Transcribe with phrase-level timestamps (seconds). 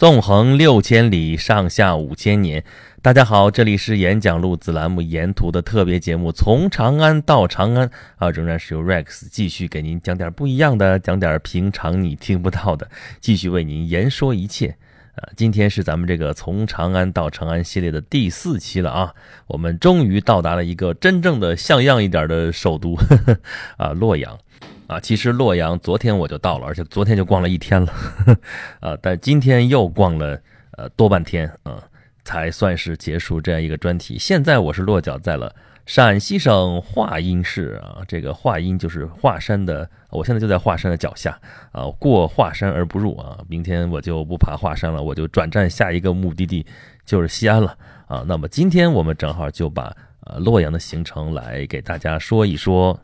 [0.00, 2.64] 纵横六千里，上下五千年。
[3.02, 7.86] 大家好，这里是演讲录子栏目沿途的特别节目《从长安到长安》
[8.16, 12.88] 啊，仍然是由 Rex 继续给您讲点不一样的，讲点平常你听不到的，
[13.20, 14.74] 继续为您言说一切。
[15.16, 19.14] 啊，今天是咱们这个《从长安到长安》系列的第四期了啊，
[19.48, 22.96] 我们终于到达了一个真正的像样一点的首都
[23.76, 24.38] 啊，洛阳。
[24.90, 27.92] 啊，其实洛阳昨天我就到了，而且昨天就逛了一天了，
[28.82, 30.36] 啊，但今天又逛了
[30.72, 31.80] 呃多半天啊，
[32.24, 34.18] 才算是结束这样一个专题。
[34.18, 35.54] 现在我是落脚在了
[35.86, 41.38] 陕西省华阴市啊，这个华阴就是华山的，我现在就在华山的脚下
[41.70, 46.66] 啊，过华山而不入啊，明天我就不爬华山了，我就转战下一个目的地
[47.06, 47.78] 就是西安了
[48.08, 48.24] 啊。
[48.26, 52.98] 那么今天我们正好就把呃洛阳的行程来给大家说一说。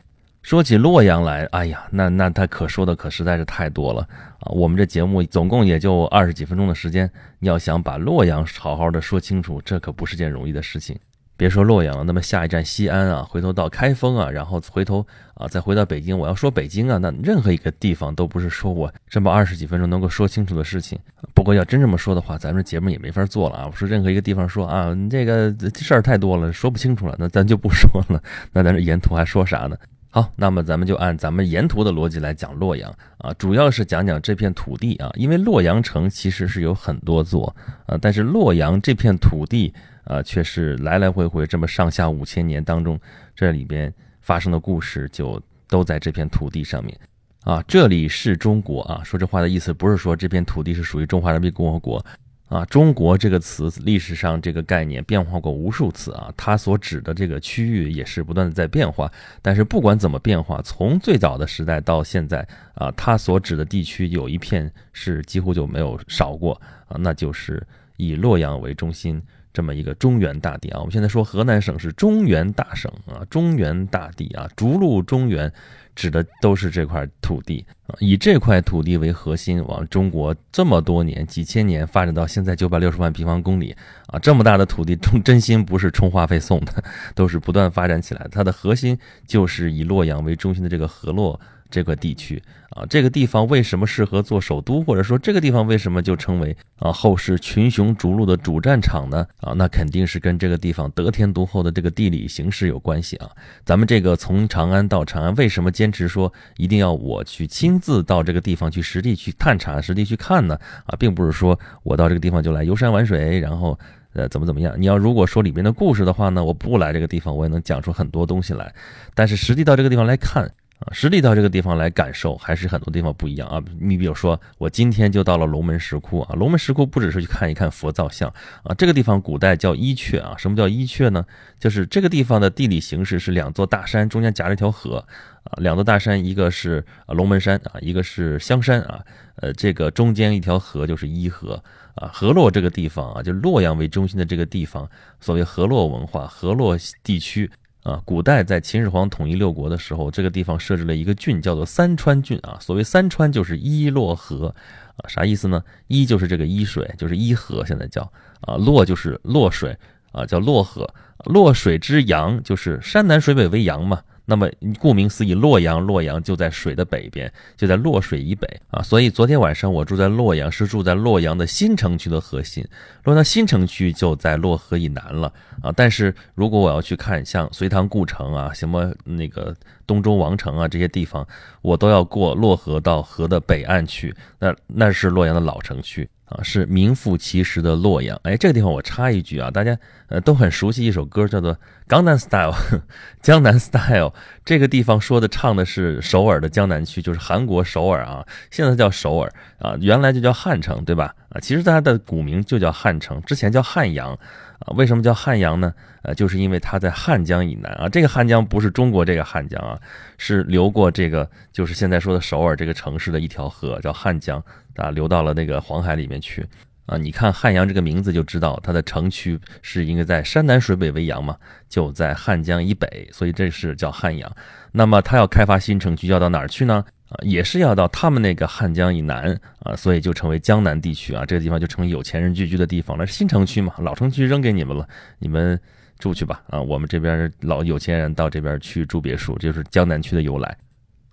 [0.46, 4.02] 说起洛阳来，哎呀，那那他可说的可实在是太多了
[4.38, 4.46] 啊！
[4.52, 7.10] 我们这节目总共也就二十几分钟的时间，
[7.40, 10.96] 要想把洛阳好好的说清楚，这可不是件容易的事情。
[11.36, 20.96] 别说洛阳了，那么下一站西安啊，回头到开封啊，然后回头啊再回到北京，我要说北京啊，那任何一个地方都不是说我这么二十几分钟能够说清楚的事情。
[21.34, 23.66] 不过要真这么说的话，咱们节目也没法做了啊！
[23.66, 28.22] 我说任何一个地方说啊，你这个事儿太多了，说不清楚了，那咱就不说了。
[28.52, 29.76] 那咱这沿途还说啥呢？
[30.16, 42.98] 好，那么咱们就按咱们沿途的逻辑来讲洛阳啊，主要是讲讲这片土地啊，因为洛阳城其实是有很多座啊，但是洛阳这片土地啊，却是来来回回这么上下五千年当中，
[43.34, 46.98] 这里边发生的故事就都在这片土地上面
[47.42, 47.62] 啊。
[47.68, 52.02] 这里是中国啊，说这话的意思不是说这片土地是属于中华人民共和国。
[52.48, 59.10] 啊，中国这个词历史上这个概念变化过无数次啊，它所指的这个区域也是不断的在变化。
[59.42, 67.60] 但是不管怎么变化，从最早的时代到现在啊，它所指的地区有一片是几乎就没有少过啊，那就是
[67.96, 69.20] 以洛阳为中心
[69.56, 70.80] 这么一个中原大地啊。
[70.80, 75.50] 我们现在说河南省是中原大省啊，中原大地啊，逐鹿中原。
[75.96, 83.74] 指的都是这块土地啊，以这块土地为核心，往中国这么多年、几千年发展到现在九百六十万平方公里
[84.08, 86.84] 啊，这么大的土地，真真心不是充话费送的，
[87.14, 88.28] 都是不断发展起来。
[88.30, 91.40] 它的核心就是以洛阳为中心的这个河洛。
[91.70, 99.26] 这个地区啊，这个地方为什么适合做首都，或者说这个地方为什么就成为啊后世群雄逐鹿的主战场呢？
[99.40, 103.30] 啊，那肯定是跟这个地方得天独厚的这个地理形势有关系啊。
[103.64, 110.58] 咱们这个从长安到长安，为什么坚持说一定要我去亲自到这个地方去实地去探查、实地去看呢？
[110.86, 113.78] 啊，并不是说我到这个地方就来游山玩水，然后
[114.12, 114.74] 呃怎么怎么样。
[114.76, 118.74] 你要如果说里面的故事的话呢，我不来这个地方，我也能讲出很多东西来。
[119.14, 120.50] 但是实地到这个地方来看。
[120.78, 123.62] 啊，实地到这个地方来感受，还是很多地方不一样啊。
[123.80, 126.34] 你比如说，我今天就到了龙门石窟啊。
[126.34, 128.28] 龙门石窟不只是去看一看佛造像
[128.62, 130.34] 啊，这个地方古代叫伊阙啊。
[130.36, 131.24] 什么叫伊阙呢？
[131.58, 135.02] 就是这个地方的地理形势是两座大山中间夹着一条河
[135.44, 135.56] 啊。
[135.56, 139.02] 两座大山，一个是龙门山啊，一个是香山啊。
[139.36, 141.62] 呃，这个中间一条河就是伊河
[141.94, 142.10] 啊。
[142.12, 144.86] 河洛这个地方啊，就洛阳为中心的这个地方，
[145.20, 147.50] 所谓河洛文化，河洛地区。
[147.86, 152.58] 啊，古代在秦始皇统一六国的时候，这个地方设置了一个郡，叫做三川郡啊。
[152.60, 154.52] 所谓三川，就是伊洛河
[154.96, 155.62] 啊，啥意思呢？
[155.86, 158.02] 伊就是这个伊水，就是伊河，现在叫
[158.40, 159.78] 啊；洛就是洛水
[160.10, 160.92] 啊，叫洛河。
[161.26, 164.02] 洛水之阳，就是山南水北为阳嘛。
[164.28, 164.50] 那么，
[164.80, 168.82] 顾名思义，洛阳，洛阳就在水的北边，就在洛水以北啊。
[168.82, 172.66] 所以昨天晚上我住在洛阳，是住在洛阳的新城区的核心。
[173.04, 175.32] 洛阳新城区就在洛河以南了
[175.62, 175.72] 啊。
[175.76, 179.54] 但是如果我要去看像隋唐故城啊，什么那个
[179.86, 181.26] 东周王城啊这些地方，
[181.62, 184.14] 我都要过洛河到河的北岸去。
[184.38, 186.08] 那那是洛阳的老城区。
[186.26, 188.18] 啊，是名副其实的洛阳。
[188.24, 191.54] 哎，这个地方我插一句啊，大家呃都很熟悉一首歌，叫做
[191.86, 192.50] 《江南 Style》，
[193.22, 194.12] 江南 Style。
[194.44, 201.14] 这个地方说的唱的是首尔的江南区，就是韩国首尔啊，现在叫首尔啊，原来就叫汉城，对吧？
[201.40, 204.18] 其实它的古名就叫汉城，之前叫汉阳。
[204.60, 205.70] 啊，为什么叫汉阳呢？
[206.00, 207.86] 呃，就是因为它在汉江以南啊。
[207.90, 209.78] 这个汉江不是中国这个汉江啊，
[210.16, 214.42] 是流过这个，就是现在说的首尔这个城市的一条河，叫汉江
[214.76, 216.42] 啊，流到了那个黄海里面去
[216.86, 216.96] 啊。
[216.96, 221.36] 你看汉阳这个名字就知道，它的城区是应该在山南水北为阳嘛，
[221.68, 224.30] 就在汉江以北，所以这是叫汉阳。
[224.72, 226.84] 那么它要开发新城区，要到哪儿去呢？
[227.08, 233.06] 啊，也是要到他们那个汉江以南啊，所以就成为江南地区啊，这个地方就成为有钱人聚居的地方了。
[233.06, 234.88] 新城区嘛，老城区扔给你们了，
[235.20, 235.58] 你们
[236.00, 240.56] 住去吧啊，我们这边老有钱人到这边去住别墅，就是江南区的由来。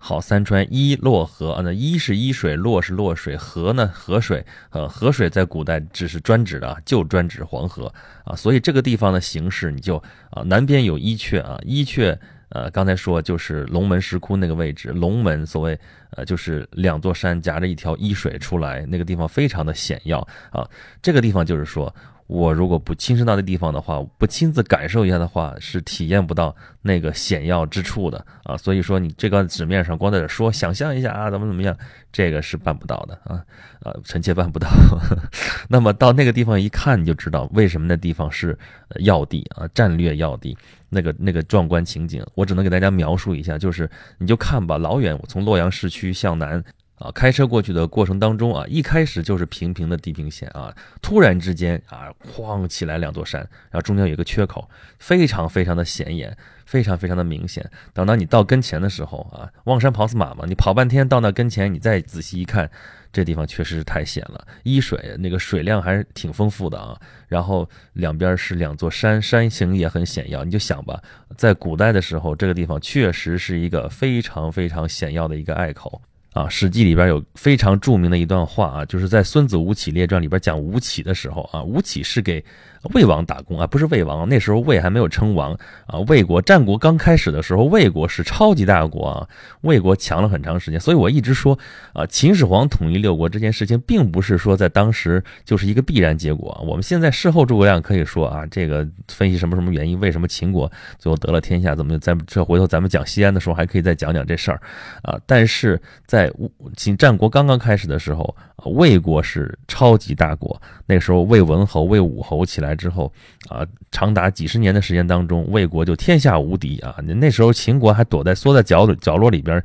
[0.06, 7.90] 好，三川伊洛河啊，那伊是一水，洛是洛水，河呢河水，呃，河水在古代只是专指的，就专指黄河
[8.22, 9.96] 啊，所以这个地方的形式你就
[10.28, 12.14] 啊，南边有伊阙啊，伊阙
[12.50, 15.80] 呃，刚才说就是龙门石窟那个位置，龙门所谓
[16.10, 20.18] 呃就是两座山夹着一条伊水出来，那个地方非常的险要
[20.50, 20.68] 啊，
[21.00, 21.90] 这个地方就是说。
[22.26, 28.56] 我如果不亲身到那地方的话，不亲自感受一下的话，是体验不到那个险要之处的啊。
[28.56, 31.76] 所以说，你这个纸面上光在这说，想象一下啊，怎么怎么样，
[32.10, 33.44] 这个是办不到的啊，
[33.82, 34.68] 啊，臣妾办不到。
[35.68, 38.58] 那么到那个地方一看，你就知道为什么那地方是
[39.00, 40.56] 要地啊，战略要地，
[40.88, 46.64] 那个那个壮观情景，我只能给大家描述一下，就是你就看吧，老远我从洛阳市区向南。
[46.96, 54.68] 啊，开车过去的过程当中啊，一开始就是平平的地平线啊，突然之间啊，哐起来两座山，然后中间有一个缺口，
[54.98, 57.68] 非常非常的显眼，非常非常的明显。
[57.92, 62.70] 等到你到跟前的时候啊，望山跑死马嘛，你跑半天到那跟前，你再仔细一看，
[63.12, 66.96] 这地方确实是太险了，一水那个水量还是挺丰富的啊。
[67.26, 71.02] 然后两边是两座山，山形也很险要，你就想吧，
[71.36, 76.00] 在古代的时候，这个地方确实是一个非常非常险要的一个隘口。
[76.34, 82.44] 啊，《史记》里边有非常著名的一段话啊，就是在《孙子吴起列传》里边讲吴起的时候啊，吴起是给。
[82.92, 85.98] 魏王打工啊，不是魏王，那时候魏还没有称王啊。
[86.00, 89.28] 魏国战国刚开始的时候，魏国是超级大国啊，
[89.62, 90.78] 魏国强了很长时间。
[90.78, 91.58] 所以我一直说
[91.94, 96.62] 啊，秦始皇统一六国这件事情，并不是说在当时就是一个必然结果。
[96.68, 104.60] 我们现在事后诸葛亮可以说啊，这个分析什么什么原因，为什么秦国最后得了天下，怎么咱这回头咱们讲西安的时候，还可以再讲讲这事儿
[105.00, 105.18] 啊。
[105.24, 106.32] 但是在在
[106.76, 108.34] 秦战国刚刚开始的时候，
[108.64, 112.74] 魏国是超级大国，那时候魏文侯、魏武侯起来。
[112.74, 113.12] 之后
[113.48, 116.96] 啊，长达几十年的时间当中，魏国就天下无敌啊！
[116.98, 119.62] 那时候秦国还躲在缩在角角落里边，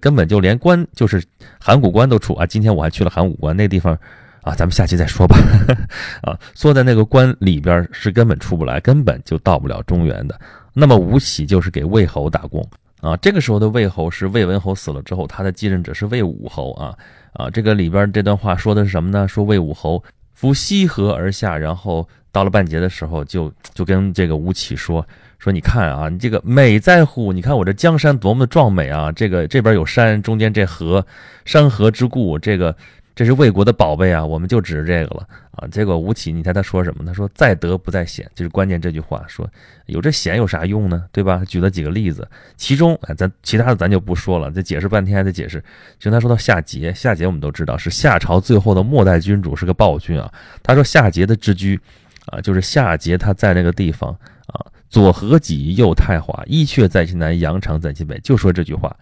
[0.00, 1.22] 根本就连关就是
[1.58, 2.46] 函谷关都出啊！
[2.46, 3.98] 今天我还去了函谷关那地方
[4.42, 5.36] 啊，咱们下期再说吧。
[6.22, 10.38] 啊，缩在那个关里边是根本出不来，根本就到不了中原的。
[10.72, 12.64] 那么吴起就是给魏侯打工
[13.02, 13.14] 啊。
[13.18, 16.96] 这个时候的魏侯是魏文侯死了之后，他的继任者是魏武侯啊
[17.34, 17.50] 啊。
[17.50, 19.28] 这个里边这段话说的是什么呢？
[19.28, 20.02] 说魏武侯
[20.32, 22.08] 扶西河而下，然后。
[22.34, 25.06] 到了半截的时候，就就跟这个吴起说
[25.38, 29.12] 说，你看啊，你这个美在乎，你看我这江山多么的壮美啊！
[29.12, 31.06] 这个这边有山，中间这河，
[31.44, 32.74] 山河之固，这个
[33.14, 35.66] 这是魏国的宝贝啊，我们就指着这个了啊。
[35.68, 37.04] 结果吴起，你猜他说什么？
[37.04, 39.48] 他说在德不在险，就是关键这句话，说
[39.86, 41.04] 有这险有啥用呢？
[41.12, 41.42] 对吧？
[41.46, 45.62] 举了几个例子，其中哎，咱其他的咱就不说了，这解释半天还得解释。
[45.98, 50.32] 就他说到夏桀，夏桀我们都知道是夏朝最后的末代君主，是个暴君啊。
[50.62, 51.80] 他说夏桀的之居。
[52.26, 54.16] 啊，就是夏桀他在那个地方
[54.46, 58.96] 啊，左河己，右太华，伊阙在其南，阳长在其北，就说这句话，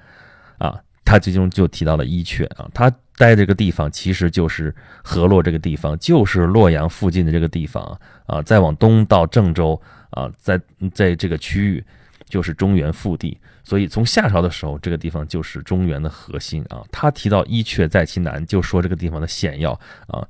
[0.57, 0.81] 啊，
[1.11, 4.73] 他最终就提到了伊阙啊，他待这个地方其实就是
[5.03, 9.81] 河洛这个地方，就是洛阳附近的这个地方啊，再往东到郑州
[10.11, 10.61] 啊，在
[10.95, 11.85] 在这个区域
[12.29, 16.81] 就是中原腹地，所以从夏朝的时候，这个地方就是中原的核心啊。
[16.93, 19.73] 他提到伊阙在其南，就说这个地方的险要
[20.07, 20.25] 啊。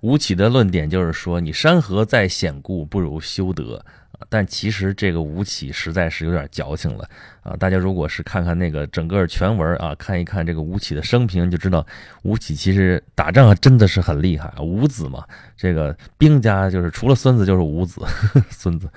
[0.00, 3.86] 吴起的论点就是说，你山河再险固，不如修德。
[4.28, 7.08] 但其实这个吴起实在是有点矫情了
[7.42, 7.56] 啊。
[7.56, 11.86] 大家如果是看看那个整个全文啊，看一看这个吴起的生平，就知道
[12.22, 14.60] 吴起其实打仗真的是很厉害啊。
[14.60, 15.24] 伍子嘛，
[15.56, 18.00] 这个兵家就是除了孙子就是伍子，
[18.50, 18.88] 孙子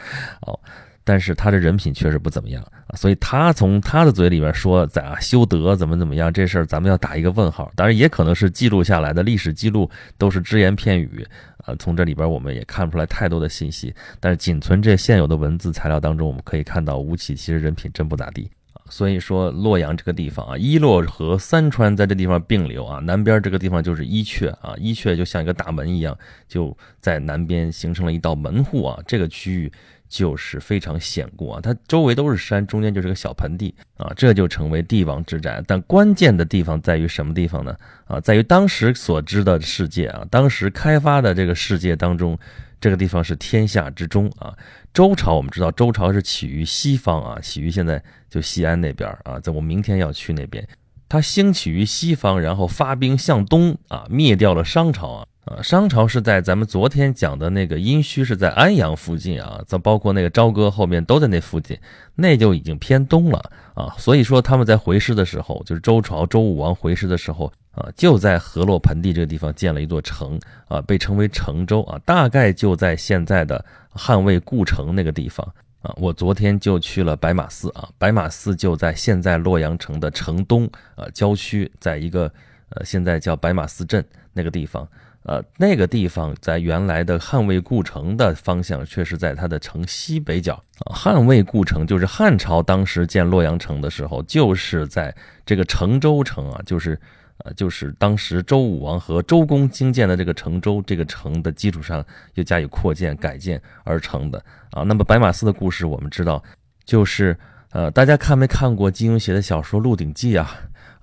[0.41, 0.59] 哦。
[1.07, 7.71] 但是他的人品确实不怎么样啊，所以他从他的嘴里边说咋修德怎么怎么样这事儿，咱们要打一个问号。
[7.77, 11.25] 当然也可能是记录下来的历史记录都是只言片语
[11.59, 13.95] 啊，从这里边我们也看不出来太多的信息。
[14.19, 18.83] 但是仅存这现有的文字材料当中，我们可以看到吴起其实人品真不咋地啊。
[18.89, 26.17] 所以说洛阳这个地方啊，伊洛河三川在这地方并流啊，南边这个地方就是伊阙啊，伊阙就像一个大门一样，
[26.49, 29.71] 就在南边形成了一道门户啊，这个区域。
[30.09, 35.63] 就是非常险固啊，它周围都是山，中间就是个小盆地啊，这就成为帝王之宅。
[35.67, 37.75] 但关键的地方在于什么地方呢？
[38.05, 42.37] 啊，在于当时所知的世界啊，当时开发的这个世界当中，
[42.79, 44.55] 这个地方是天下之中啊。
[44.93, 50.65] 周朝我们知道，周朝是起于西方啊，起于现在就西安那边啊，在我明天要去那边，
[51.09, 55.27] 它兴起于西方，然后发兵向东啊，灭掉了商朝啊。
[55.47, 61.77] 啊，商朝是在咱们昨天讲的那个殷墟是在安阳附近啊，再包括那个朝歌后面都在那附近，
[62.15, 63.95] 那就已经偏东了啊。
[63.97, 70.37] 所以说他们在回师的时候，就是周朝周武王回师的时候啊，就在河洛盆地这个地方建了一座城
[70.67, 75.47] 啊，被称为成州啊，大概就在现在的汉魏故城那个地方。
[75.81, 82.29] 啊，我昨天就去了白马寺啊，白马寺就在现在洛阳城的城东啊郊区，在一个
[82.69, 84.85] 呃现在叫白马寺镇那个地方。
[85.27, 90.53] 呃，那个地方在原来的汉魏故城的方向，却是在它的城西北角
[90.85, 90.95] 啊。
[90.95, 95.13] 汉魏故城就是汉朝当时建洛阳城的时候，就是在
[95.45, 96.97] 这个成周城啊，就是
[97.39, 102.01] 呃，就是当时周武王和周公兴建的这个成周这个城的基础上，
[102.35, 104.41] 又加以扩建改建而成的
[104.71, 104.83] 啊。
[104.83, 106.41] 那么白马寺的故事，我们知道，
[106.85, 107.37] 就是
[107.71, 110.55] 呃，大家看没看过金庸写的小说《鹿鼎记》啊？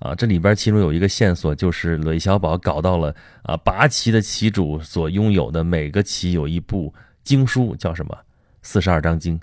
[0.05, 6.93] 啊，这里边其中有一个线索，就是韦小宝搞到了啊，八旗的旗主所拥有的每个旗有一部
[7.23, 8.15] 经书，叫什么？
[8.61, 9.39] 四十二章经。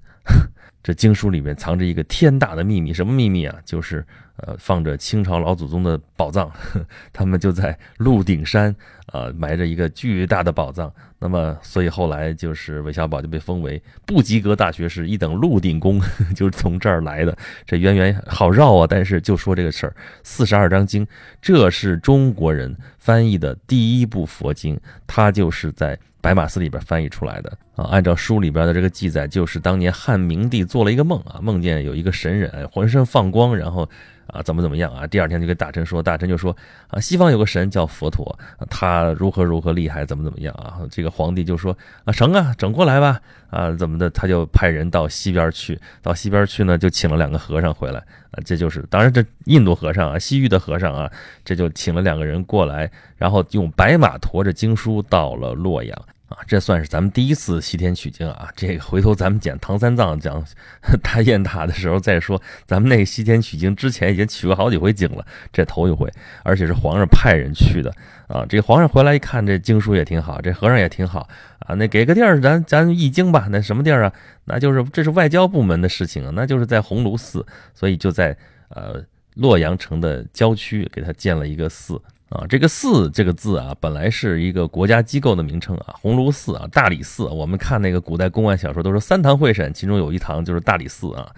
[0.83, 3.57] 这经书里面藏着一个天大的秘密，什么秘密啊？
[3.65, 4.05] 就是
[4.39, 6.51] 呃，放着清朝老祖宗的宝藏，
[7.13, 8.75] 他们就在鹿鼎山
[9.07, 10.93] 啊埋着一个巨大的宝藏。
[11.21, 16.01] 那么，所以后来就是韦小宝就被封为不及格大学士，一等鹿鼎公，
[16.35, 17.37] 就是从这儿来的。
[17.65, 18.87] 这渊源好绕啊！
[18.91, 21.07] 但是就说这个事儿，四十二章经，
[21.41, 25.97] 这是中国人翻译的第一部佛经，它就是在。
[26.23, 27.53] 白马寺里边翻译出来的。
[27.75, 33.89] 啊，按照书里边的这个记载，就是当年汉明帝做了一个梦啊，梦见有一个神人浑身放光，然后
[34.33, 36.57] 啊怎么怎么样啊，第二天就给大臣说，大臣就说
[36.89, 38.37] 啊，西方有个神叫佛陀，
[38.69, 43.21] 他如何如何厉害，怎么怎么样啊，这个皇帝就说啊成啊，整过来吧
[43.51, 51.11] 啊怎么的，他就派人到西边去，到西边去呢，就请了两个和尚回来啊，这就是当然这印度和尚啊，西域的和尚啊，
[51.45, 56.03] 这就请了两个人过来，然后用白马驮着经书到了洛阳。
[56.33, 58.49] 啊，这算是咱们第一次西天取经啊！
[58.57, 60.43] 这个回头咱们讲唐三藏、讲
[61.03, 62.41] 大雁塔的时候再说。
[62.65, 66.11] 咱们那个西天取经之前已经取过好几回经了，这头一回，
[66.43, 67.93] 而且是皇上派人去的
[68.29, 68.47] 啊！
[68.49, 71.75] 这皇上回来一看，这经书也挺好，这和尚也挺好啊。
[71.75, 73.49] 那给个地儿，咱咱译经吧。
[73.51, 74.13] 那什么地儿啊？
[74.45, 78.37] 那就是这是外交部门的事情啊，那就是在鸿胪寺，所以就在
[78.71, 82.01] 呃洛阳城的郊区给他建了一个寺。
[82.33, 87.25] 啊，这个寺这个字啊，本来是一个国家机构的名称啊，鸿胪寺啊，大理寺。
[87.25, 91.31] 我们看那个古代公案小说，都说三堂会审，其中有一堂就是大理寺啊。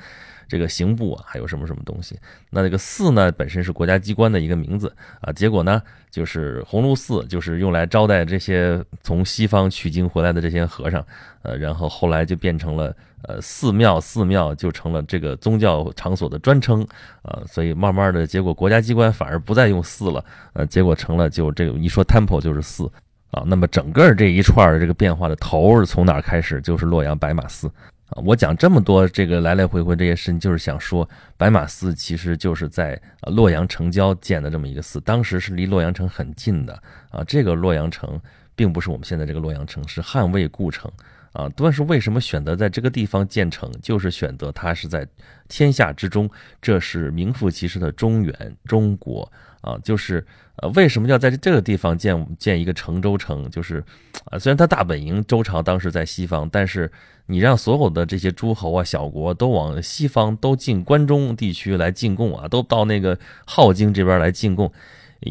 [0.49, 2.19] 这个刑部啊，还有什么什么东西？
[2.51, 5.33] 那这个寺呢，本身是国家机关的一个名字啊。
[5.33, 11.05] 结果呢，就是鸿胪寺，就是用来招待这些从西方取经回来的这些和尚。
[11.43, 16.87] 呃，然后后来就变成了呃寺庙，寺庙就成了这个宗教场所的专称
[17.23, 17.43] 啊。
[17.47, 20.25] 所以慢慢的结果，国家机关反而不再用寺了，
[20.55, 22.91] 呃，结果成了就这个一说 temple 就是寺
[23.31, 23.43] 啊。
[23.47, 26.61] 那么整个这一串的这个变化的头是从哪开始？
[26.63, 27.71] 就是洛阳白马寺。
[28.07, 31.09] 啊，我讲这么多这个来来回回这些事情，就是想说，
[31.39, 37.25] 白马寺其实就是在洛阳城郊建的这么一个寺，当时是离洛阳城很近的啊。
[37.25, 38.21] 这个洛阳城
[38.55, 40.91] 并不是我们现在这个洛阳城，是汉魏故城
[41.33, 41.51] 啊。
[41.57, 43.73] 但是为什么选择在这个地方建城？
[43.81, 45.09] 就是选择它是在
[45.49, 46.31] 天下之中，
[46.61, 49.33] 这是名副其实的中原中国
[49.65, 49.79] 啊。
[49.83, 50.25] 就是
[50.57, 53.51] 呃，为什么要在这个地方建建一个成州城？
[53.51, 53.83] 就是
[54.27, 56.91] 啊，虽然他大本营周朝当时在西方，但是。
[57.27, 64.71] 你让所有的这些诸侯啊、小国都往西方都进关中地区来进贡啊，都到那个镐京这边来进贡，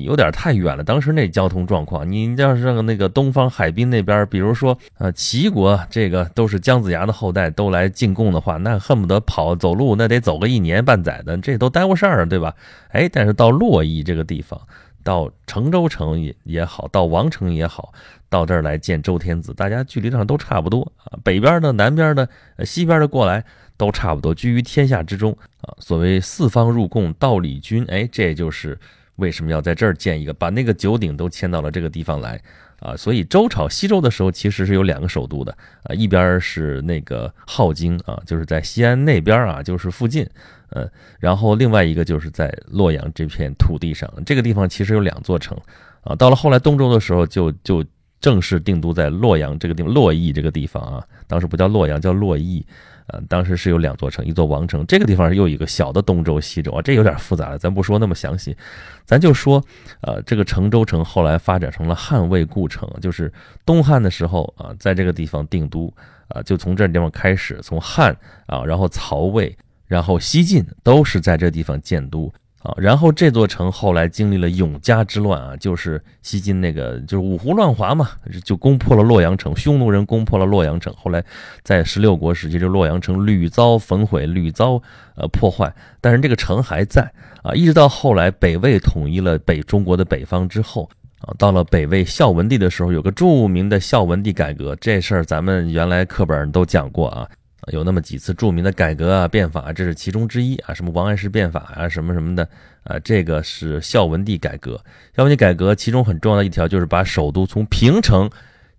[0.01, 0.83] 有点太远了。
[0.83, 12.53] 当时那交通状况，你要是让那个东方海滨那边，比如说呃齐国，这个都是姜子牙的后代，都来进贡的话，那恨不得跑走路，那得走个一年半载的，这都耽误事儿，对吧？
[12.89, 14.59] 哎，但是到洛邑这个地方。
[15.05, 17.91] 到成州城也也好，到王城也好，
[18.29, 21.19] 到这儿来见周天子，大家距离上都差不多啊。
[21.25, 23.43] 北边的、南边的、西边的过来
[23.75, 25.75] 都差不多，居于天下之中啊。
[25.79, 28.79] 所谓四方入贡，道理君，哎，这就是
[29.17, 32.41] 为什么要在这儿建一个，把那个九鼎都迁到了这个地方来
[32.79, 32.96] 啊。
[32.98, 40.27] 所以周朝西周的时候，其实是有两个首都的啊，一边是那个镐京啊，就是在西安那边啊，就是附近。
[40.75, 40.89] 嗯，
[41.20, 45.55] 然后另外一个就是在洛阳这片土地上，这个地方其实有两座城，
[46.01, 47.86] 啊，到了后来东周的时候，就就
[48.23, 52.65] 正式定都在洛阳这个地方，洛邑这个地方啊，当时不叫洛阳，叫洛邑，
[53.07, 58.55] 呃，当时是有两座城，一座王城，这个地方又一个小的东周、西周啊，这有点复杂了，咱不说那么详细，
[59.03, 59.61] 咱就说，
[59.99, 63.29] 呃，这个成周城后来发展成了汉魏故城，就是
[63.65, 65.93] 东汉的时候啊，在这个地方定都，
[66.29, 69.53] 啊，就从这地方开始，从汉啊，然后曹魏。
[69.85, 72.33] 然后西晋都是在这地方建都
[72.63, 78.12] 啊，然后这座城后来经历了永嘉之乱啊，就是西晋那个就是五胡乱华嘛，
[78.46, 81.22] 就攻破了洛阳城，匈奴人攻破了洛阳城，后来
[81.62, 84.82] 在十六国时期，这洛阳城屡遭焚毁，屡遭
[85.15, 87.12] 呃破坏，但是这个城还在
[87.43, 90.89] 啊，一直到后来北魏统一了北中国的北方之后
[91.20, 97.29] 啊，到了北魏孝文帝的时候，有个著名的孝文帝改革，这事儿咱们原来课本都讲过啊。
[97.72, 102.48] 有那么几次著名的改革啊、变法，这是其中之一啊，什么王安石变法啊，什么什么的
[102.84, 104.84] 啊，这个是孝文帝改革。
[105.15, 108.29] 孝文帝改革其中很重要的一条就是把首都从平城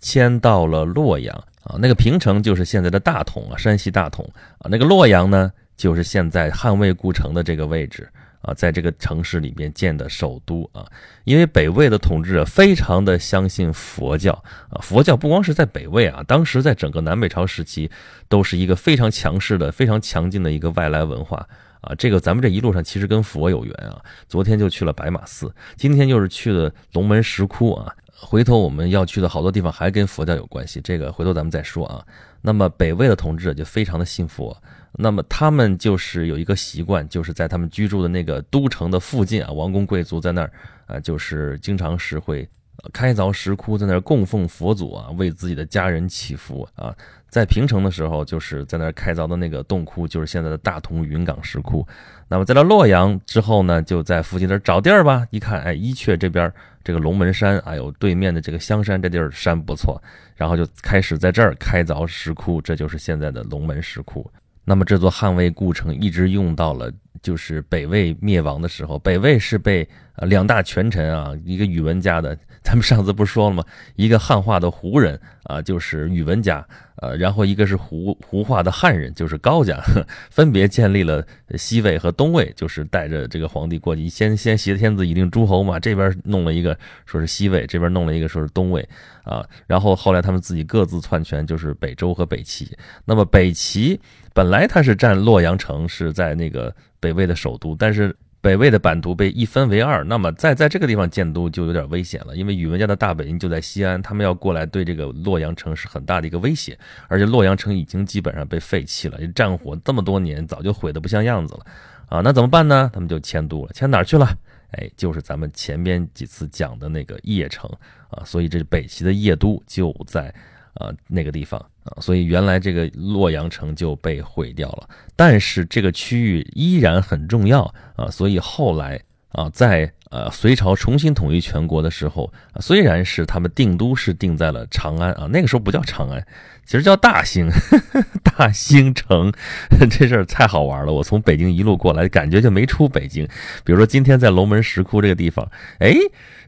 [0.01, 4.25] 迁到了洛阳啊，那个平城就是现在的大同啊，山西大同
[4.59, 8.09] 啊，那个洛阳呢，就是现在汉魏故城的这个位置。
[8.45, 10.87] 啊，在这个城市里面建的首都啊，
[11.25, 14.33] 因为北魏的统治者非常的相信佛教
[14.69, 17.91] 啊，佛教不光是在北魏啊，当时在整个南北朝时期
[18.29, 21.49] 都是一个非常强势的、非常强劲的一个外来文化
[21.81, 21.95] 啊。
[21.97, 23.99] 这个咱们这一路上其实跟佛有缘啊，
[24.29, 32.05] 昨天就去了白马寺，今天就是去了龙门石窟啊，回头我们要去的好多地方还跟佛教有关系，这个回头咱们再说啊。
[32.43, 34.55] 那么北魏的统治者就非常的信佛。
[34.97, 40.53] 那么他们就是有一个习惯，就是在他们居住的那个都城的附近啊，王公贵族在那儿
[40.87, 42.49] 啊，就是经常是会
[42.93, 46.95] 开凿石窟，在那儿供奉佛祖啊，为自己的家人祈福啊。
[47.29, 51.85] 在平城的时候，就是在那儿开凿的那个洞窟，就是现在的大同云冈石窟。
[52.29, 55.27] 那么在到洛阳之后呢，就在附近那儿找地儿吧。
[55.31, 56.53] 一看，哎，伊阙这边
[56.85, 60.01] 这个龙门山，哎呦，对面的这个香山这地儿山不错，
[60.37, 64.31] 然后就开始在这儿开凿石窟，这就是现在的龙门石窟。
[64.65, 66.91] 那么这座汉魏故城一直用到了，
[67.23, 68.99] 就是北魏灭亡的时候。
[68.99, 73.65] 北魏是被呃两大权臣啊，一个宇文家的，咱们上次不是说了吗？
[73.95, 76.67] 一个汉化的胡人啊，就是宇文家，
[76.97, 79.79] 呃，然后一个是胡胡化的汉人，就是高家，
[80.31, 81.23] 分别建立了
[81.57, 85.79] 西魏和东魏，就是带着这个皇帝过去，先先挟天子以令诸侯嘛。
[85.79, 88.89] 这边弄了一个说是西魏，这边弄了一个说是东魏
[89.25, 89.45] 啊。
[89.67, 92.75] 然后后来他们自己各自篡权，就是北周和北齐。
[93.05, 94.01] 那么北齐。
[94.35, 106.77] 本来他是占洛阳城，是在那个北魏的首都，但是北魏的版图被一分为二，那么在在这个地方建都就有点危险了，因为宇文家的大本营就在西安，他们要过来对这个洛阳城是很大的一个威胁，
[107.07, 111.67] 而且洛阳城已经基本上被废弃了，战火这么多年早就毁得不像样子了，
[112.09, 112.91] 啊，那怎么办呢？
[112.93, 114.27] 他们就迁都了，迁哪儿去了？
[114.73, 117.71] 哎，就是咱们前边几次讲的那个邺城
[118.11, 120.35] 啊，所以这北齐的邺都就在。
[120.75, 127.63] 啊，那个地方啊，所以原来这个洛阳城就被毁掉了，但是这个区域依然很重要
[127.97, 136.25] 啊，所以后来啊，在呃隋朝重新统一全国的时候，虽然是他们定都是定在了长安啊，那个时候不叫长安，
[136.65, 137.49] 其实叫大兴，
[138.23, 139.33] 大兴城，
[139.91, 140.93] 这事儿太好玩了。
[140.93, 143.27] 我从北京一路过来，感觉就没出北京。
[143.65, 145.49] 比如说今天在龙门石窟这个地方，
[145.79, 145.95] 哎。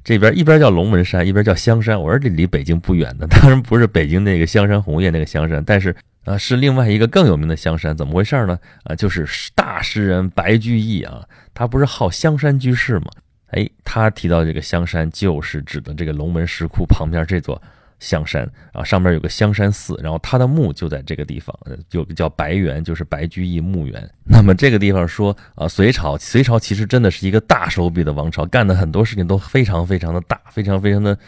[0.05, 2.01] 这边一边叫龙门山，一边叫香山。
[2.01, 5.93] 我说这离北京不远的， 当然不是北京那个香山红叶那个香山，但是
[6.25, 7.97] 啊，是另外一个更有名的香山。
[7.97, 8.57] 怎么回事呢？
[8.85, 9.27] 啊，就是
[9.57, 13.07] 大诗人白居易啊，他不是好香山居士吗？
[13.51, 17.61] 哎，他提到这个香山，就是指的这个龙门石窟旁边这座。
[17.99, 21.57] 香山啊，上面有个香山寺，然后他的墓就在这个地方，
[21.93, 24.09] 有个叫白园，就是白居易墓园。
[24.25, 31.19] 那么这个地方说啊，隋朝，隋朝其实真的是一个大手笔的王朝，干的很多事情都非常非常的大，非常非常的。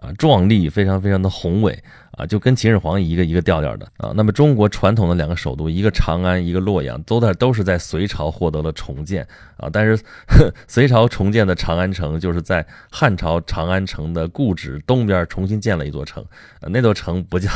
[0.00, 1.82] 啊，壮丽非常非常的宏伟
[2.12, 4.12] 啊，就跟秦始皇一个一个调调的啊。
[4.14, 9.68] 那么中国传统的两个首都，一个长安，一个洛阳，都在都是在隋朝获得了重建啊。
[9.72, 9.98] 但是
[10.68, 16.24] 隋朝重建的长安城，就是在汉朝长安城的故址东边重新建了一座城，
[16.60, 17.48] 那座城不叫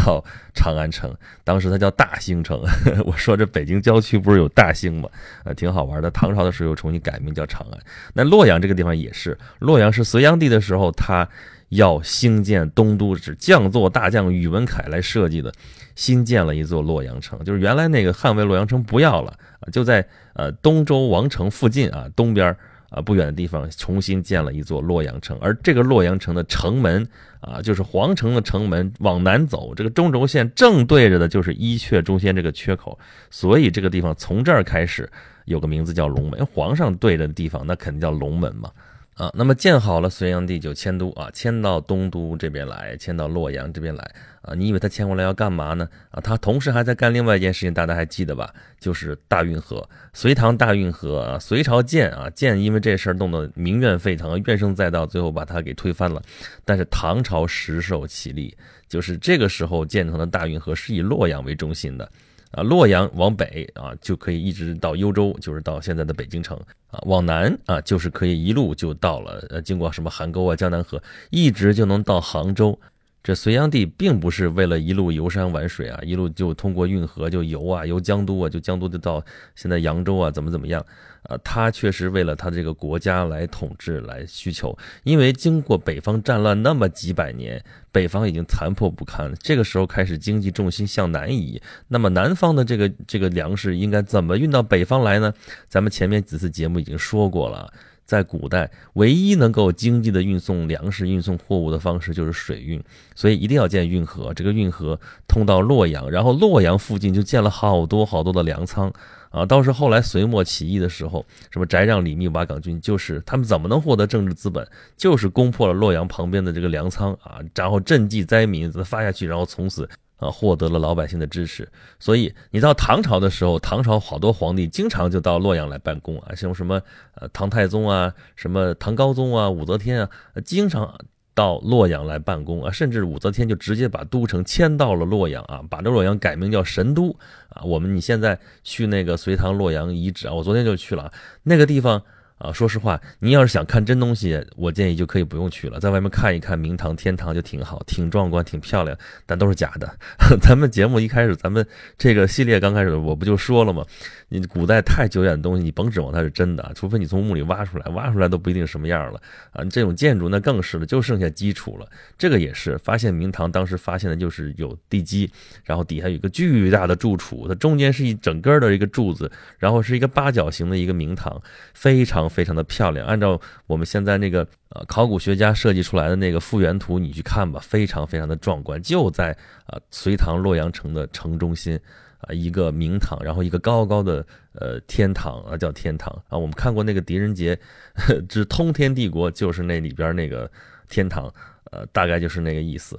[0.52, 2.60] 长安城，当时它叫大兴城。
[3.06, 5.08] 我说这北京郊区不是有大兴吗？
[5.44, 6.10] 呃，挺好玩的。
[6.10, 7.78] 唐朝的时候又重新改名叫长安。
[8.14, 11.28] 那洛阳这个地方也是，洛阳是隋炀帝的时候他。
[11.72, 15.50] 要兴建东都，是将作大将宇文恺来设计的，
[15.94, 19.34] 新建了一座洛阳城，就是原来那个汉魏洛阳城不要了，
[19.72, 22.54] 就在呃东周王城附近啊东边
[22.90, 27.08] 啊不远的地方重新建了一座洛阳城，而这个洛阳城的城门
[27.40, 32.98] 啊，就是皇城的城门，往南走，这个中轴线正对着的就是伊阙中间这个缺口，
[33.30, 35.10] 所以这个地方从这儿开始
[35.46, 38.70] 有个名字叫龙门，皇上对着的地方那肯定叫龙门嘛。
[39.14, 44.54] 啊，那么建好了，隋炀帝就迁都啊，迁到东都这边来，迁到洛阳这边来啊。
[44.54, 45.86] 你以为他迁过来要干嘛呢？
[46.10, 48.52] 啊，他同时还在干另外一件事情，大家还记得吧？
[48.80, 51.38] 就是大运河，隋唐大运河啊。
[51.38, 56.22] 隋朝建啊，建因为这事儿弄得民怨沸腾，怨声载道，最后把他给推翻了。
[56.64, 58.56] 但是唐朝实受其力，
[58.88, 62.10] 就是这个时候建成的大运河是以洛阳为中心的。
[62.52, 66.56] 啊，洛阳往北啊，就可以一直到幽州，就是到现在的北京城
[66.90, 67.00] 啊。
[67.06, 72.78] 往南啊，就是可以一路就到了，呃，经过什么邗沟啊、江南河，一直就能到杭州。
[73.22, 80.84] 这隋炀帝并不是为了一路游山玩水啊，一路就通过运河就游啊，游江都啊，就江都就到现在扬州啊，怎么怎么样
[81.22, 81.38] 啊？
[81.44, 95.32] 他确实为了他这个国家来统治来需求，因为经过北方战乱那么几百年，北方已经残破不堪了，这个时候开始经济重心向南移，那么南方的这个这个粮食应该怎么运到北方来呢？
[95.68, 97.72] 咱们前面几次节目已经说过了。
[98.12, 102.78] 在古代，唯一能够经济的运送粮食、运送货物的方式就是水运，
[103.14, 104.34] 所以一定要建运河。
[104.34, 108.92] 这个运河通到洛阳，然后洛阳附近就建了好多好多的粮仓
[109.30, 109.46] 啊。
[109.46, 114.68] 倒是后来隋末起义的时候，什么翟让、李密、瓦岗军，就是他们怎么能获得政治资本？
[114.98, 119.88] 就是攻破了洛阳旁边的这个粮仓啊，然后赈济灾民，发下去，然后从此。
[120.22, 126.80] 啊，获得了老百姓的支持，所以你到唐朝的时候，唐朝好多皇帝经常就到洛阳来办公啊，像什么
[127.16, 130.08] 呃唐太宗啊，什么唐高宗啊，武则天啊，
[130.44, 130.96] 经常
[131.34, 137.10] 到洛阳来办公啊，甚至武则天就直接把都城迁到了洛阳啊，把这洛阳改名叫神都
[137.48, 137.62] 啊。
[137.64, 142.02] 我们你现在去那个隋唐洛阳遗址啊，我昨天就去了那个地方。
[142.42, 149.88] 啊，说实话，你要是想看真东西，我建议就可以不用去了，在外面看一看明堂、天堂就挺好，挺壮观、挺漂亮，但都是假的。
[150.42, 151.64] 咱们节目一开始，咱们
[151.96, 153.86] 这个系列刚开始，我不就说了吗？
[154.28, 159.62] 你古代太久远的东西，你甭指望它是真的，除非你从墓里挖出来，挖出来都不一定什么样了啊。
[159.66, 161.86] 这种建筑那更是了，就剩下基础了。
[162.18, 165.30] 这个也是发现明堂，当时发现的就是有地基，
[165.62, 171.40] 然后底下有一个巨大的柱础，它中间是一整根的一个柱子，然后是一个八角形的一个明堂，
[171.72, 173.06] 非常非常的漂亮。
[173.06, 181.78] 按照我们现在那个呃考古学家设计出来的那个复原图，你去看吧，非常非常的壮观，就在啊隋唐洛阳城的城中心。
[182.24, 186.38] 啊，一个明堂，然后一个高高的呃天堂啊，叫天堂啊。
[186.38, 187.58] 我们看过那个狄仁杰
[188.30, 190.48] 之通天帝国，就是那里边那个
[190.88, 191.24] 天堂，
[191.72, 192.96] 呃，大概就是那个意思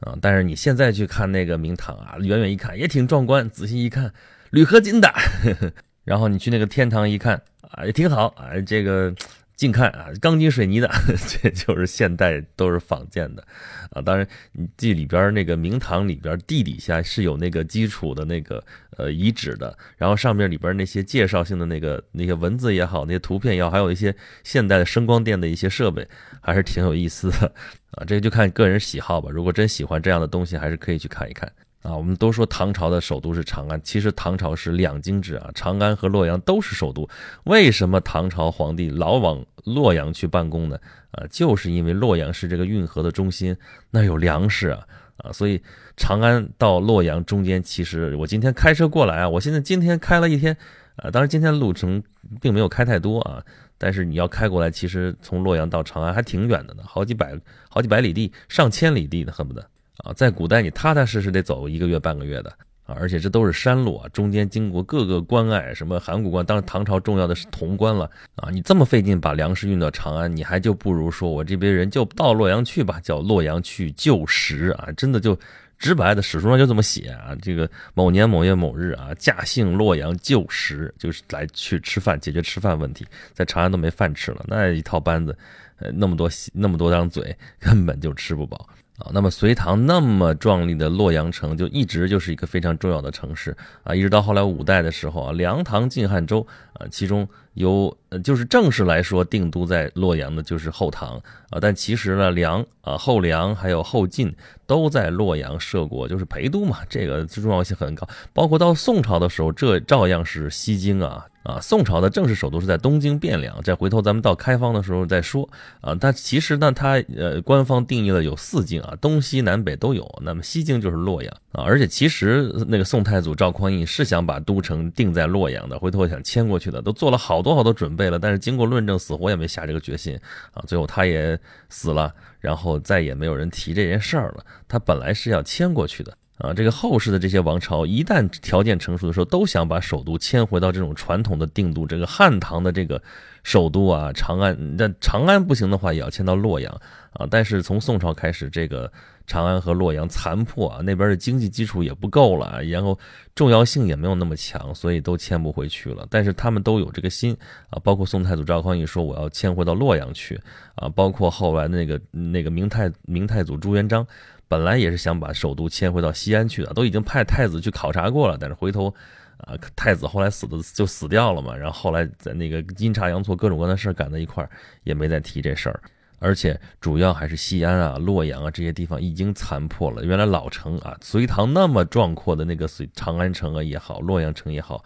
[0.00, 0.14] 啊。
[0.20, 4.12] 但是你现在去看那个明堂啊，远远一看也挺壮观，仔细一看
[4.50, 5.10] 铝合金的，
[6.06, 7.42] 然后你去那个天堂一看
[7.72, 9.14] 啊，也挺好啊，这个。
[9.56, 10.90] 近看啊，钢筋水泥的，
[11.42, 13.42] 这就是现代都是仿建的，
[13.88, 14.28] 啊，当然
[14.76, 18.62] 这里边那个明堂里边地底下是有那个基础的那个
[18.98, 24.14] 呃遗址的，然后上面里边那些介绍性的那个那些文字也好，那些图片也好，还有一些
[24.44, 26.06] 现代的声光电的一些设备，
[26.42, 27.50] 还是挺有意思的，
[27.92, 31.50] 啊，这个就看个人喜好吧，如果真喜欢这样的东西，还是可以去看一看。
[31.86, 37.08] 啊，我们都说唐朝的首都是长安，其实唐朝是两京制啊，长安和洛阳都是首都。
[37.44, 40.76] 为什么唐朝皇帝老往洛阳去办公呢？
[41.12, 43.56] 啊，就是因为洛阳是这个运河的中心，
[43.88, 44.84] 那有粮食啊
[45.18, 45.62] 啊，所以
[45.96, 50.56] 长安到洛阳中间，其实我今天开车过来啊，我现在今天开了一天，
[50.96, 52.02] 啊，当然今天路程
[52.40, 53.40] 并没有开太多啊，
[53.78, 59.64] 但是你要开过来，其实从洛阳到长安还挺远的呢，好几百好几百里地，上千里地呢，恨不得。
[59.98, 62.50] 啊，在古代你踏踏实实得走一个月半个月的
[62.84, 68.48] 啊，而且这都是山路啊，中间经过各个关隘，什么函谷关，当然唐朝重要的是潼关了啊。
[68.50, 75.36] 你这么费劲把粮食运到长安，你还就不如说我这边人就到洛阳去吧，叫洛阳去救食啊，真的就
[75.78, 77.34] 直白的史书上就这么写啊。
[77.42, 85.36] 这个某年某月某日啊，驾幸洛阳救食，就是来去吃饭，解决吃饭问题，在长安都没饭吃了，那一套班子，
[85.78, 88.68] 呃，那么多那么多张嘴，根本就吃不饱。
[88.98, 93.54] 啊，那么隋唐那么壮丽的洛阳城，就一直就是一个非常重要的城市
[93.84, 104.32] 啊，一直到后来五代的时候啊，梁、唐、晋、汉、周啊，其中有呃，就是正式来说定都在洛阳的就是后唐啊，但其实呢，梁啊、后梁还有后晋
[104.66, 108.08] 都在洛阳设过，就是陪都嘛，这个重要性很高。
[108.32, 111.26] 包括到宋朝的时候，这照样是西京啊。
[111.46, 115.48] 啊，宋朝的正式首都是在东京汴梁，再回头咱们到开方的时候再说
[115.80, 115.94] 啊。
[115.94, 120.04] 但其实呢，它呃官方定义了有四京啊，东西南北都有。
[120.24, 128.18] 那么西京就是洛阳啊，而且其实那个宋太祖赵匡胤是想把都城定在洛阳的，回头想迁过去的，都做了好多好多准备了。
[128.18, 130.18] 但是经过论证，死活也没下这个决心
[130.52, 130.64] 啊。
[130.66, 134.44] 最后他也死了，然后再也没有人提这件事儿了。
[134.66, 136.18] 他本来是要迁过去的。
[136.38, 141.86] 啊，这个后世的这些王朝，一旦条件成熟的时候，都想把首都迁回到这种传统的定都。
[141.86, 143.02] 这个汉唐的这个
[143.42, 146.70] 首都啊，长安，那长安不行的话，也要迁到洛阳
[147.14, 147.26] 啊。
[147.30, 148.92] 但是从宋朝开始，这个
[149.26, 152.98] 长安和洛阳残破啊，那边的经济基础也不够了，然后
[153.34, 156.06] 重要性也没有那么强，所以都迁不回去了。
[156.10, 157.34] 但是他们都有这个心
[157.70, 160.38] 啊，包括宋太祖赵匡胤说我要迁回到洛阳去
[160.74, 164.06] 啊，包括后来那个那个明太明太祖朱元璋。
[164.48, 168.94] 本来也是想把首都迁回到西安去的，都已经派太子去考察过了，但是回头，
[169.38, 174.50] 啊，太子后来死的就死掉了嘛，然后后来在那个阴差阳错各种各样的事赶在一块儿，
[174.84, 175.80] 也没再提这事儿。
[176.18, 180.02] 而且主要还是西安啊、洛阳啊这些地方已经残破了。
[180.02, 184.82] 原来老城啊，隋唐那么壮阔的那个隋长安城啊也好，洛阳城也好，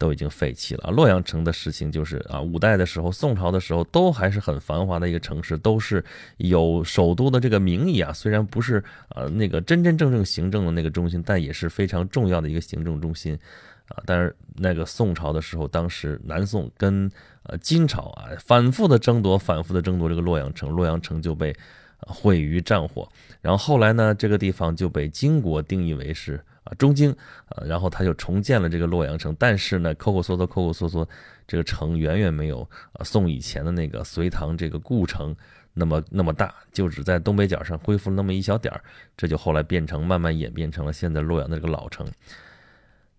[0.00, 0.90] 都已经废弃了。
[0.90, 6.02] 洛阳城的事情就是啊，五代的时候、宋朝的时候都还是很繁华的一个城市，都是
[6.38, 8.10] 有首都的这个名义啊。
[8.10, 13.38] 虽然不是呃那个真真正正行政的那个中心，但也是非常重要的一个行政中心。
[13.88, 17.10] 啊，但是那个宋朝的时候，当时南宋跟
[17.42, 21.54] 呃金朝啊反复的争夺，反复的争夺这个洛阳城，洛阳城就被
[21.98, 23.06] 毁于战火。
[23.42, 27.10] 然后后来呢，这个地方就被金国定义为是啊中京，
[27.46, 29.34] 啊，然后他就重建了这个洛阳城。
[29.38, 31.08] 但是呢，抠抠缩缩，抠抠缩缩，
[31.46, 35.34] 这个城远远没有啊宋以前的那个隋唐这个故城
[35.72, 38.82] 那么那么大，就只在东北角上恢复了那么一小点儿，
[39.16, 42.06] 这就后来变成慢慢演变成了现在洛阳的这个老城。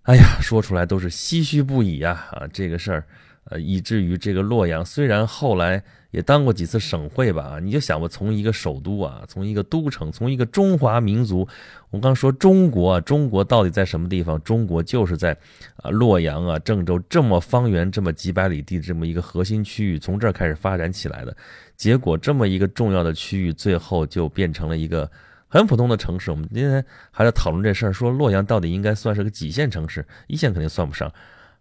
[0.04, 2.27] 哎呀，说出来都是唏嘘不已呀！
[2.32, 3.06] 啊，这个事儿，
[3.45, 11.47] 呃，以至于这个洛阳虽然后来也当过几次省会吧，你就想吧，从一个首都啊，从一个都城，从一个中华民族，
[11.89, 14.41] 我刚说中国啊，中国到底在什么地方？
[14.43, 15.36] 中国就是在
[15.77, 21.36] 啊洛阳啊郑州这么方圆这么几百里地这么一个核心区域，从这儿开始发展起来的，
[21.75, 25.10] 结果这么一个重要的区域，最后就变成了一个。
[25.54, 30.06] 很普通的城市，我们今天还在讨论这事儿，说洛阳到底应该算是个几线城市？
[30.27, 31.12] 一线肯定算不上，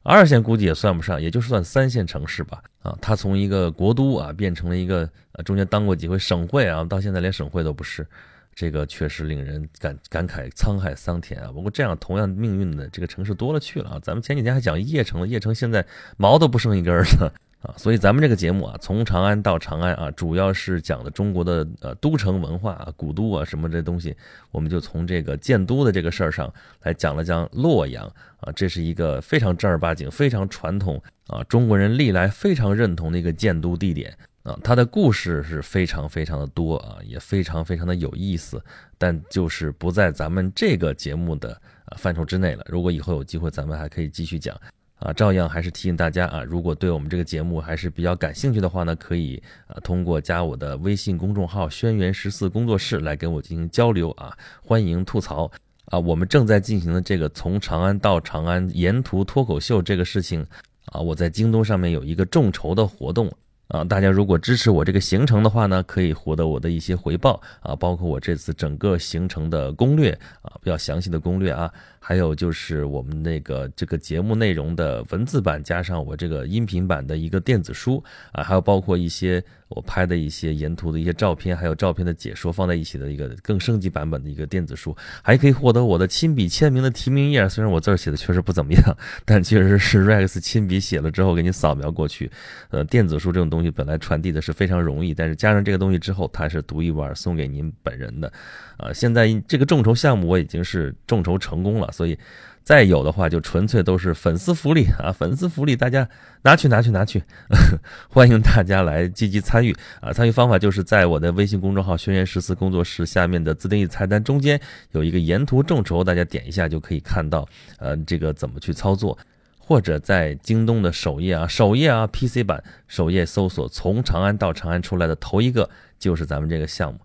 [0.02, 2.62] 二线估计也算不上，也就算三线城市吧。
[2.82, 5.08] 啊，它从一个国都啊变成了一个，
[5.44, 8.06] 中间当过几回省会啊，到现在连省会都不是，
[8.54, 11.52] 这个确实令人感感慨沧海桑田啊。
[11.52, 14.00] 不过这样同样命运的这个城市多了去了啊。
[14.02, 15.84] 咱们前几天还讲邺城了，邺城现在
[16.16, 17.32] 毛都不剩一根了。
[17.60, 24.16] 啊，所以咱们这个节目啊，从长安到长安啊，主要是讲的中国的呃都城文化啊、古都啊什么这东西，
[24.50, 26.50] 我们就从这个建都的这个事儿上
[26.82, 28.06] 来讲了讲洛阳
[28.40, 38.58] 啊，这是一个非常正儿八经、非常传统啊，中国人历来非常认同的一个建都地点啊，它的故事是非常非常的多啊，也非常非常的有意思，
[38.96, 41.52] 但就是不在咱们这个节目的
[41.84, 42.64] 啊范畴之内了。
[42.70, 44.58] 如果以后有机会，咱们还可以继续讲。
[45.00, 55.50] 啊，照样还是提醒大家啊，如果对我们这个节目还是比较感兴趣的话呢，可以啊通过加我的微信公众号“轩辕十四工作室”来跟我进行交流啊，欢迎吐槽
[55.86, 55.98] 啊。
[55.98, 60.46] 我们正在进行的这个从长安到长安沿途脱口秀这个事情
[60.92, 63.32] 啊，我在京东上面有一个众筹的活动。
[63.68, 70.10] 啊，大家如果支持我这个行程的话呢，可以获得我的一些回报啊，包括我这次整个行程的攻略
[70.42, 79.42] 啊，比较详细的攻略啊，还有就是我们那个这个节目内容的文字版，加上我这个音频版的一个电子书啊，还有包括一些。
[79.70, 87.48] 我拍的一些沿途的一些照片，还有照片的解说放在一起的一个更升级版本的一个电子书，还可以获得我的亲笔签名的提名页。
[87.48, 88.82] 虽然我字儿写的确实不怎么样，
[89.24, 92.28] 但确实是 Rex 亲笔写了之后给你扫描过去。
[92.70, 98.32] 呃，电子书这种东西本来传递的是非常容易，但是加上这个东西之后，它是独一无二送给您本人的。
[98.76, 102.18] 啊，现在这个众筹项目我已经是众筹成功了，所以。
[102.62, 105.10] 再有的话，就纯粹都是粉丝福利啊！
[105.18, 106.06] 粉丝福利，大家
[106.42, 107.24] 拿去拿去拿去，
[108.08, 110.12] 欢迎大家来积极参与啊！
[110.12, 114.60] 参与方法就是在我的微信公众号“轩辕十四工作室”下面的自定义菜单中间
[114.92, 117.48] 有一个沿途众筹，大家点一下就可以看到，
[117.78, 119.18] 呃，这个怎么去操作，
[119.58, 127.00] 或者在京东的首页啊，首页啊，PC 版首页搜索“从长安到长安”出来的头一个就是咱们这个项目。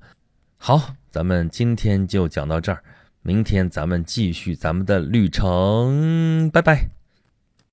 [0.58, 2.84] 好，咱们今天就讲到这儿。
[3.28, 6.95] 明天咱们继续咱们的旅程，拜拜。